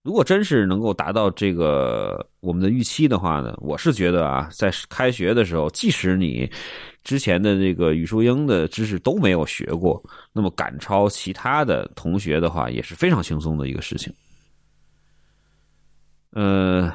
[0.05, 6.51] 如果真是能够达到这个我们的预期的话呢，我是觉得啊，在开学的时候，即使你
[7.03, 14.11] 之前的这个语数英的知识都没有学过，那么赶超其他的同学的话，也是非常轻松的一个事情。
[16.31, 16.91] 呃，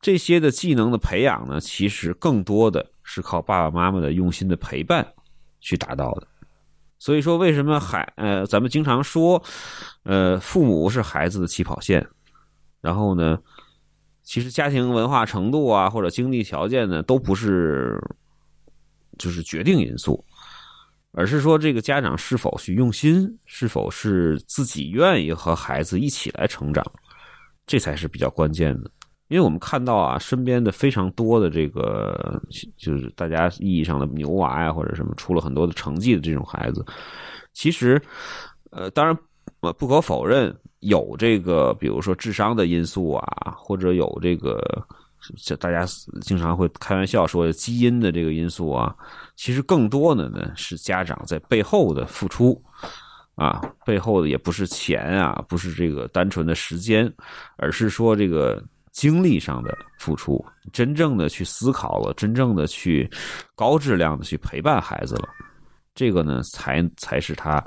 [0.00, 5.06] 这些的技能的培养呢，其实更多的是靠爸爸妈妈的用心的陪伴
[5.60, 6.26] 去达到的。
[6.98, 9.42] 所以说，为什么孩呃，咱们经常说，
[10.04, 12.06] 呃，父母是孩子的起跑线，
[12.80, 13.38] 然后呢，
[14.22, 17.98] 其实家庭文化程度啊，或者经济条件呢，都不是
[19.18, 20.24] 就是决定因素。
[21.14, 26.82] 而是说，这个家长是否去用心，是否是自己愿意和孩子一起来成长。
[27.66, 28.90] 这才是比较关键的，
[29.32, 32.38] 因为我们看到啊，身边的非常多的这个，
[32.76, 36.84] 就是大家意义上的牛娃呀，或者什么出了很多的成绩的这种孩子，
[37.54, 37.98] 其实，
[38.72, 39.18] 呃，当然，
[39.78, 44.60] 不可否认有这个，比如说智商的因素啊，或者有这个，
[45.42, 45.86] 这大家
[46.20, 48.94] 经常会开玩笑说基因的这个因素啊，
[49.34, 52.62] 其实更多的呢是家长在背后的付出。
[53.34, 57.10] 啊，背后的也不是钱啊，不是这个单纯的时间，
[57.56, 63.10] 而是说这个精力上的付出，真正的去思考了，真正的去
[63.54, 65.28] 高质量的去陪伴孩子了，
[65.94, 67.64] 这个呢，才才是他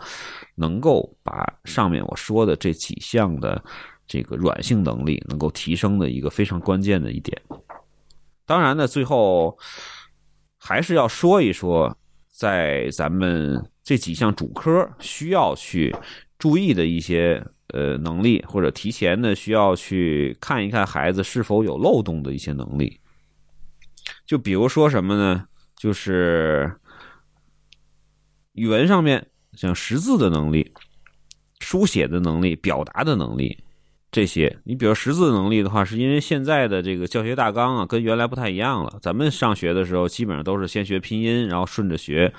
[0.56, 3.62] 能够把上面我说的这几项的
[4.08, 7.40] 这个软性能力能够提升的一个非常关键的一点。
[8.46, 9.58] 当然呢，最后
[10.58, 13.62] 还是要说一说，在咱们。
[13.88, 15.96] 这几项主科需要去
[16.40, 17.40] 注意的一些
[17.76, 22.98] 呃能力，或者提前呢需要去看一看孩子是否有漏洞的一些能力。
[24.26, 25.46] 就比如说什么呢？
[25.76, 26.74] 就是
[28.54, 30.72] 语文上面像识字的能力、
[31.60, 33.58] 书写的能力、表达的能力。
[34.12, 38.98] 这些，你比如识字能力的话，是因为现在的这个教学大纲啊，跟原来不太一样了。
[39.02, 42.34] 咱们上学的时候，基本上都是先学拼音，然后顺着学。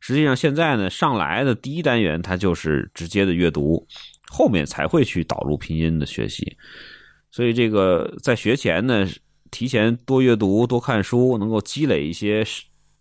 [0.00, 3.86] 实际上现在呢，上来的第一单元它就是直接的阅读，
[4.32, 6.56] 后面才会去导入拼音的学习。
[7.30, 9.06] 所以这个在学前呢，
[9.50, 12.42] 提前多阅读、多看书，能够积累一些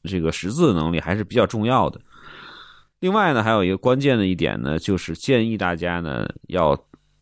[0.03, 2.01] 这个识字能力，还是比较重要的。
[2.99, 6.77] 另外呢，还有一个关键的一点呢，就是建议大家呢要。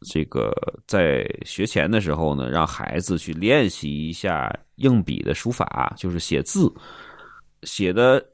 [0.07, 0.53] 这个
[0.87, 6.73] 在学前的时候呢，让孩子去练习一下硬笔的书法，就是写字，
[7.63, 8.25] 写的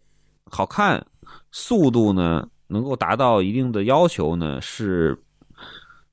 [0.44, 1.04] 好看，
[1.52, 5.18] 速度呢能够达到一定的要求呢，是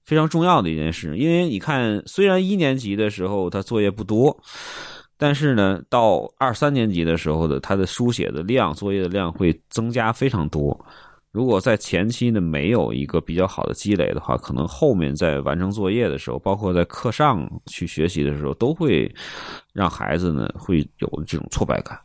[0.05, 1.17] 非常重要的一件事。
[1.17, 4.37] 因为你看，虽然一年级的时候他作业不多。
[5.19, 10.77] 但是呢，到二三年级的时候的他的书写的量、作业的量会增加非常多。
[11.31, 19.09] 如果在前期呢没有一个比较好的积累的话，可能后面在完成作业的时候，包括在课上去学习的时候，都会
[19.73, 21.97] 让孩子呢会有这种挫败感。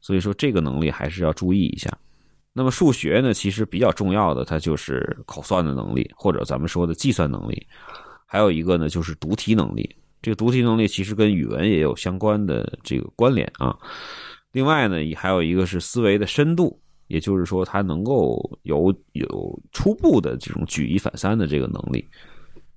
[0.00, 1.90] 所以说，这个能力还是要注意一下。
[2.52, 7.66] 那么数学呢，其实比较重要的，它就是口算的能力，或者咱们说的计算能力。
[8.26, 9.88] 还有一个呢，就是读题能力。
[10.20, 13.76] 这个读题能力其实跟语文也有相关的这个关联啊。
[14.52, 22.06] 另外呢，还有一个是思维的深度，也就是说，他能够有有初步的这种举一反三的这个能力。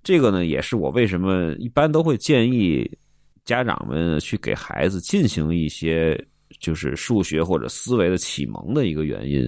[0.04, 2.90] 这个呢，也是我为什么一般都会建议
[3.44, 6.20] 家长们去给孩子进行一些
[6.60, 9.48] 就是数学或者思维的启蒙的一个原因。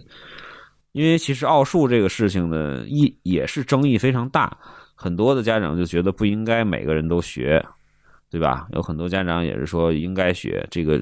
[0.91, 4.57] 因为其实奥数这个事情呢，一也是争议非常大，
[4.95, 7.63] 很多的家长就觉得不应该每个人都学。
[8.29, 8.67] 对吧？
[8.73, 11.01] 有很多家长也是说应该学这个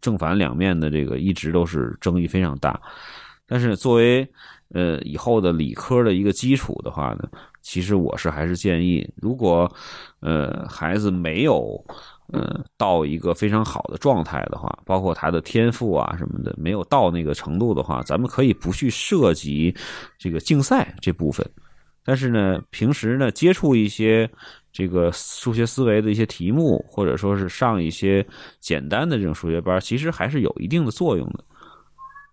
[0.00, 2.80] 正反两面的这个一直都是争议非常大。
[3.46, 4.28] 但是作为
[4.74, 7.28] 呃以后的理科的一个基础的话呢，
[7.62, 9.72] 其实我是还是建议，如果
[10.18, 11.80] 呃孩子没有
[12.32, 19.74] 呃到一个非常好的状态的话，包括他的天赋啊什么的没有到那个程度的话，咱们可以不去涉及
[20.18, 21.48] 这个竞赛这部分。
[22.04, 24.30] 但是呢，平时呢接触一些。
[24.70, 28.24] 这个数学思维的一些题目，或者说是上一些
[28.60, 31.44] 简单的这种数学班，其实还是有一定的作用的。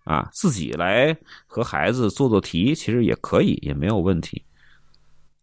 [0.04, 4.40] 啊，自己来和孩子做做题，其实也可以，也没有问题。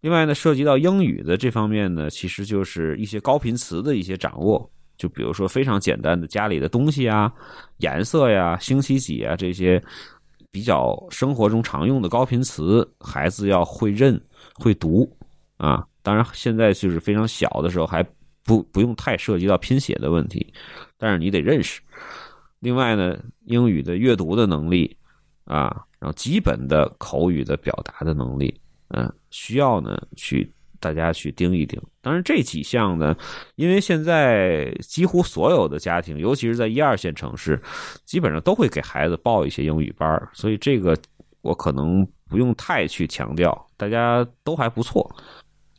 [0.04, 7.32] 另外呢，涉及到英语的这方面呢，其实就是一些高频词的一些掌握，就比如说非常简单的家里的东西啊、
[7.78, 9.82] 颜色呀、星期几啊这些
[10.52, 14.22] 比较生活中常用的高频词，孩子要会认
[14.56, 15.10] 会读
[15.56, 15.88] 啊。
[16.02, 18.06] 当然，现在就是非常小的时候，还
[18.44, 20.54] 不不用太涉及到拼写的问题，
[20.98, 21.80] 但是你得认识。
[22.60, 24.98] 另外呢，英语的阅读的能力
[25.46, 28.54] 啊，然后基本的口语的表达的能力，
[28.94, 31.82] 嗯，需要呢去大家去盯一盯。
[32.02, 33.16] 当然，这几项呢，
[33.56, 37.62] 因为现在几乎所有的家庭，尤其是在一二线城市，
[38.06, 40.98] 基本上都会给孩子报一些英语班所以这个
[41.42, 45.10] 我可能不用太去强调，大家都还不错。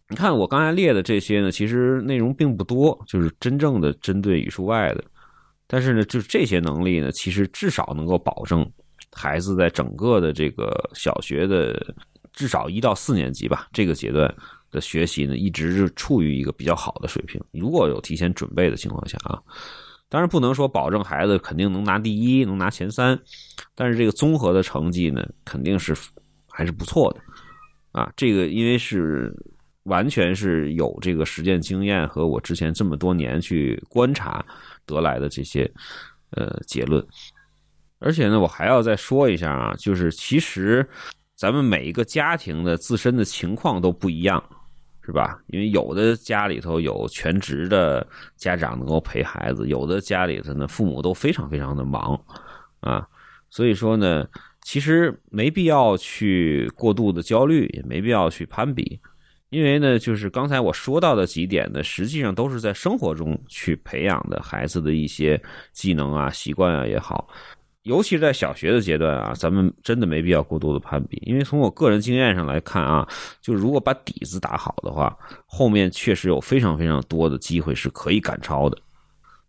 [0.09, 5.05] 你看我刚才列的这些呢，其实内容并不多，就是真正的针对语数外的。
[5.66, 8.70] 但是呢，就是这些能力呢，其实至少能够保证
[9.12, 11.94] 孩子在整个的这个小学的
[12.34, 14.32] 至少一到四年级吧这个阶段
[14.70, 17.40] 的学习呢，一直是处于一个比较好的水平。
[17.52, 19.40] 如果有提前准备的情况下啊，
[20.08, 23.18] 当然不能说保证孩子肯定能拿第一，能拿前三，
[23.74, 25.96] 但是这个综合的成绩呢，肯定是
[26.48, 27.20] 还是不错的
[27.98, 28.12] 啊。
[28.16, 29.34] 这个因为是。
[29.84, 34.42] 完全是有这个实践经验和我之前这么多年去观察
[34.86, 35.70] 得来的这些
[36.30, 37.06] 呃结论，
[37.98, 40.88] 而且呢，我还要再说一下啊，就是其实
[41.44, 44.42] 咱们每一个家庭的自身的情况都不一样，
[45.02, 45.38] 是吧？
[45.48, 52.18] 因为有的家里头有全职的家长能够陪孩子，有的家里头呢父母都非常非常的忙
[52.80, 53.07] 啊，
[53.50, 54.26] 所以说呢，
[54.62, 58.98] 其实没必要去过度的焦虑，也没必要去攀比。
[59.50, 65.38] 因为呢，就是刚才我说到的几点呢，实际上都是在生活中去培养的孩子的一些
[65.74, 67.28] 技能啊、习惯啊也好，
[67.84, 71.22] 尤其是在小学的阶段啊，咱们真的没必要过多的攀比。
[71.26, 73.06] 因为从我个人经验上来看啊，
[73.42, 75.16] 就如果把底子打好的话，
[75.46, 78.78] 后面确实有非常非常多的机会是可以赶超的。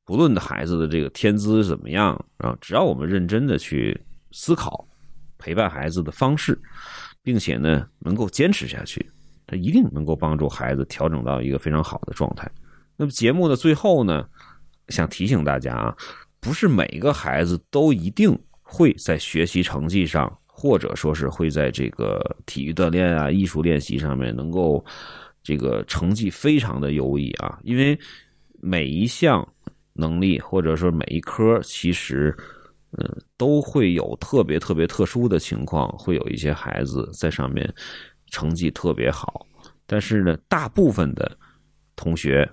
[0.04, 4.00] 不论的孩子的这个天资怎么样啊，只要我们认真的去
[4.32, 4.86] 思考
[5.38, 6.60] 陪伴孩子的方式，
[7.24, 9.10] 并且呢能够坚持下去。
[9.48, 12.52] 他一定能够帮助孩子调整到一个非常好的状态。
[12.98, 14.28] 那么节目的最后呢，
[14.90, 15.96] 想提醒大家啊，
[16.46, 24.86] 不是每个孩子都一定会在学习成绩上，或者说是会在这个体育锻炼啊、艺术练习上面能够
[25.42, 27.60] 这个成绩非常的优异啊。
[27.64, 28.00] 因为
[28.62, 29.46] 每一项
[29.94, 32.34] 能力或者说每一科，其实
[32.92, 37.74] 嗯都会有特别特别特殊的情况，会有一些孩子在上面。
[38.32, 39.46] 成绩特别好，
[39.86, 41.38] 但是呢，大部分的
[41.96, 42.50] 同学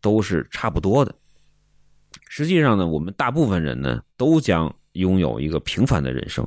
[0.00, 1.14] 都是差不多的。
[2.28, 6.46] 实际上呢，我们大部分人呢，都将拥有一个平凡的人生。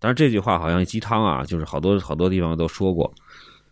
[0.00, 3.12] 当然，这句话好像鸡汤啊，就是好多好多地方都说过。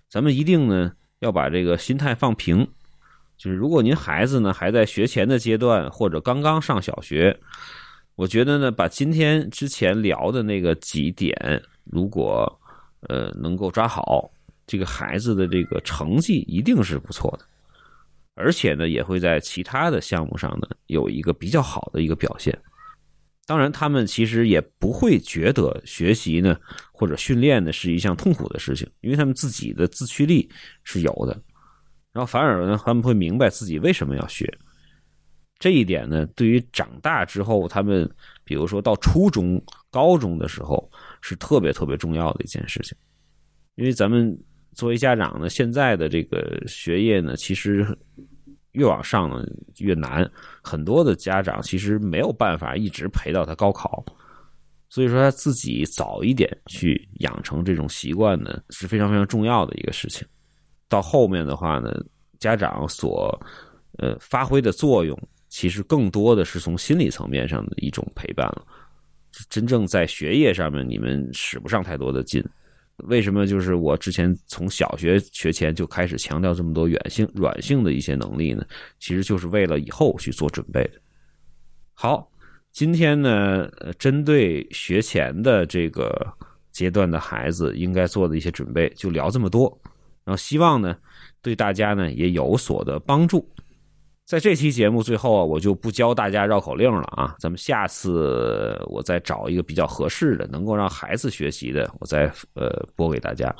[0.08, 2.66] 咱们一定呢，要把这个心态放平。
[3.36, 7.38] 就是如果您孩子呢还在学前的阶段，或者刚刚上小学，
[8.14, 12.60] 我觉得呢，把今天之前聊的那个几点，如果
[13.08, 14.30] 呃能够抓好，
[14.66, 17.44] 这个孩子的这个成绩一定是不错的，
[18.36, 22.56] 而且呢，也会在其他的项目上呢有一个比较好的一个表现。
[23.46, 26.58] 当然，他们其实也不会觉得学习呢
[26.92, 30.50] 或者训练呢是一项痛苦的事情，因为他们自己的自驱力
[30.84, 31.32] 是有的。
[32.12, 34.46] 然后反而呢，他们会明白自己为什么要学。
[35.58, 38.06] 这一点呢，对于长大之后，他们
[38.44, 40.90] 比如说到初中、高中的时候，
[41.22, 42.94] 是特别特别重要的一件事情。
[43.76, 44.36] 因为咱们
[44.76, 47.84] 作为家长呢，现在的这个学业呢，其实。
[48.72, 49.42] 越往上呢
[49.78, 50.30] 越难，
[50.62, 54.04] 很多的家长其实没有办法一直陪到他高考，
[54.90, 60.28] 所以说他自己早一点去养成这种习惯呢是非常非常重要的一个事情。
[60.90, 61.90] 到后面的话呢，
[62.38, 63.34] 家长所
[63.96, 65.18] 呃发挥的作用，
[65.48, 68.62] 其实更多的是从心理层面上的一种陪伴了。
[69.48, 72.44] 真正在学业上面，你们使不上太多的劲。
[73.04, 78.64] 为什么就是我之前从小学学前就开始强调这么多软性软性的一些能力呢？
[78.98, 80.90] 其实就是为了以后去做准备。
[81.92, 82.30] 好，
[82.72, 83.68] 今天呢，
[83.98, 86.26] 针对学前的这个
[86.72, 89.78] 阶段的孩子应该做的一些准备，就聊这么多。
[90.24, 90.96] 然后希望呢，
[91.40, 93.48] 对大家呢也有所的帮助。
[94.26, 102.24] 在这期节目最后啊，我就不教大家绕口令了啊，咱们下次我再找一个比较合适的，能够让孩子学习的，我再
[102.54, 103.54] 呃播给大家。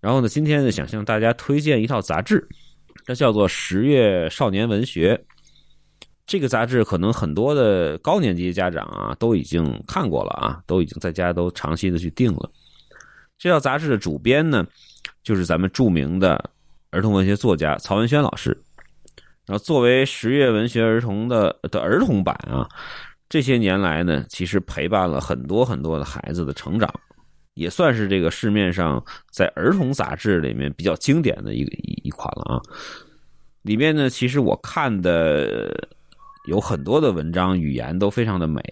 [0.00, 2.48] 然后呢，今天呢想向大家推荐一套杂志，
[3.04, 5.14] 它叫做《十月少年文学》。
[6.24, 12.50] 这个杂志可能很多的高年级家长啊都已经看过了啊，都已经在家都长期的去订了。
[13.36, 14.66] 这套杂志的主编呢，
[15.22, 16.42] 就是咱们著名的
[16.90, 18.58] 儿童文学作家曹文轩老师。
[19.50, 22.68] 然后，作为十月文学儿童的的儿童版啊，
[23.28, 26.88] 这些年来呢，其实陪伴了很多很多的孩子的成长，
[27.54, 32.62] 也算是这个市面上在儿童杂志里面比较经典的一个一一款了啊。
[33.62, 35.88] 里面呢，其实我看的
[36.46, 38.62] 有很多的文章，语言都非常的美，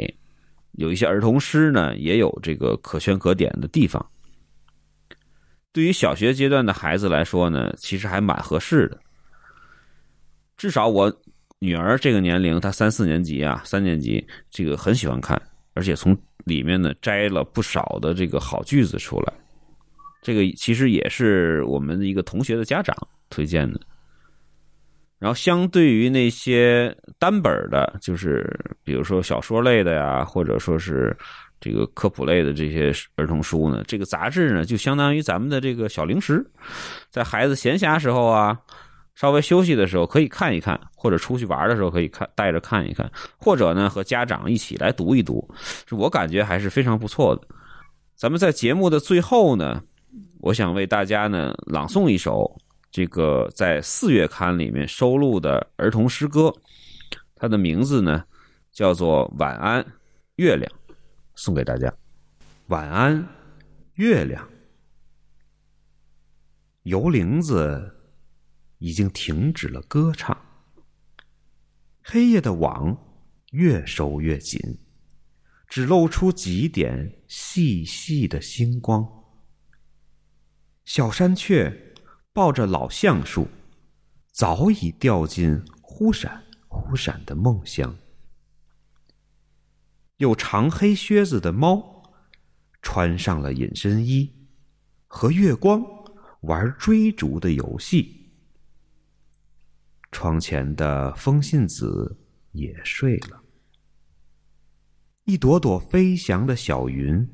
[0.74, 4.06] 有一些儿童诗呢，也有这个可圈可点的地方。
[5.72, 8.96] 对于小学阶段的孩子来说呢，其实还蛮合适的。
[10.58, 11.10] 至少我
[11.60, 15.40] 女儿这个年龄，她三四年级啊，三年级，这个很喜欢看，
[15.72, 19.32] 而且从里面呢摘了不少的这个好句子出来。
[20.20, 22.94] 这个其实也是我们的一个同学的家长
[23.30, 23.80] 推荐的。
[25.20, 28.48] 然后，相对于那些单本的，就是
[28.82, 31.16] 比如说小说类的呀，或者说是
[31.60, 36.44] 这个科普类的这些儿童书呢，这个杂志呢，就相当于咱们的这个小零食，
[37.10, 38.58] 在孩子闲暇时候啊。
[39.18, 45.44] 稍微休息的时候可以看一看，或者出去玩的时候可以看带着看一看，或者呢和家长一起来读一读，
[45.90, 47.42] 我感觉还是非常不错的。
[48.14, 49.82] 咱们在节目的最后呢，
[50.38, 52.48] 我想为大家呢朗诵一首
[52.92, 56.54] 这个在四月刊里面收录的儿童诗歌，
[57.34, 58.22] 它的名字呢
[58.70, 59.84] 叫做《晚安
[60.36, 60.72] 月亮》，
[61.34, 61.92] 送给大家。
[62.68, 63.26] 晚安
[63.94, 64.48] 月亮，
[66.84, 67.97] 油铃子。
[68.78, 70.36] 已经停止了歌唱，
[72.02, 72.96] 黑夜的网
[73.50, 74.60] 越收越紧，
[75.68, 79.06] 只露出几点细细的星光。
[80.84, 81.94] 小山雀
[82.32, 83.48] 抱着老橡树，
[84.30, 87.96] 早已掉进忽闪忽闪的梦乡。
[90.16, 92.02] 有长黑靴子的猫，
[92.80, 94.48] 穿上了隐身衣，
[95.06, 95.84] 和月光
[96.40, 98.17] 玩追逐的游戏。
[100.10, 102.18] 窗前的风信子
[102.52, 103.42] 也睡了，
[105.24, 107.28] 一朵朵飞翔的小云，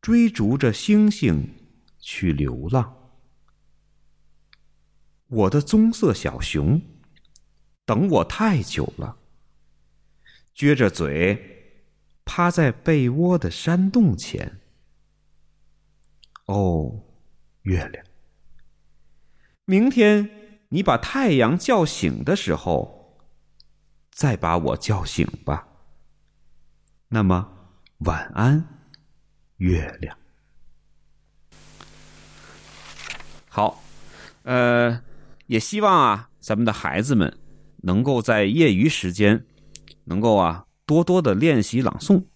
[0.00, 1.56] 追逐着星星
[1.98, 2.96] 去流浪。
[5.26, 6.80] 我的棕色小熊，
[7.84, 9.18] 等我太久了，
[10.54, 11.82] 撅着嘴，
[12.24, 14.60] 趴在被窝的山洞前。
[16.46, 17.04] 哦，
[17.62, 18.04] 月亮，
[19.64, 20.39] 明天。
[20.72, 23.18] 你把太阳叫醒的时候，
[24.12, 25.66] 再把我叫醒吧。
[27.08, 27.48] 那么，
[27.98, 28.64] 晚安，
[29.56, 30.16] 月亮。
[33.48, 33.82] 好，
[34.44, 35.02] 呃，
[35.46, 37.36] 也希望啊，咱们的孩子们
[37.78, 39.44] 能够在业余时间，
[40.04, 42.26] 能够啊多多的练习朗诵，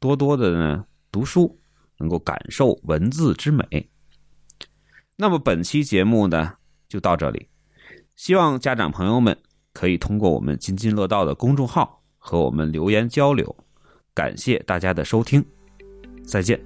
[0.00, 1.60] 多多的呢读书，
[1.98, 3.88] 能够感受文字之美。
[5.14, 6.54] 那么本期节目呢？
[6.88, 7.48] 就到这里。
[8.18, 9.38] 希望家长朋友们
[9.72, 13.54] 可以通过我们津津乐道的公众号和我们留言交流。
[14.12, 15.42] 感谢大家的收听，
[16.26, 16.60] 再见。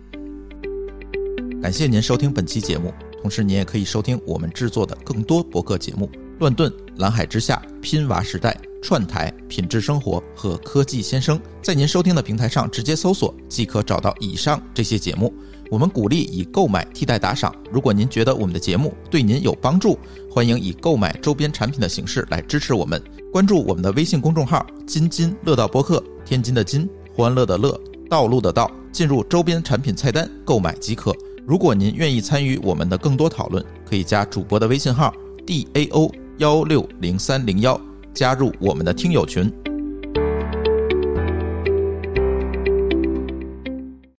[1.61, 2.91] 感谢您收听本期节目，
[3.21, 11.39] 同时您也可以收听我们制作的更多博客节目：乱炖、蓝海之下、拼娃时代、串台、品质生活和科技先生。
[11.61, 15.31] 在您收听的平台上直接搜索即可找到以上这些节目。
[15.73, 17.51] 我们鼓励以购买替代打赏。
[17.71, 19.99] 如果您觉得我们的节目对您有帮助，
[20.31, 23.03] 欢迎以购买周边产品的形式来支持我们。
[23.33, 31.11] 关注我们的微信公众号“津津乐道播客”，天津的津，欢乐的乐，道路的道，进入周边产品菜单购买即可。
[31.47, 35.11] 如果您愿意参与我们的更多讨论，可以加主播的微信号
[35.47, 37.81] d a o 幺六零三零幺，
[38.13, 39.51] 加入我们的听友群。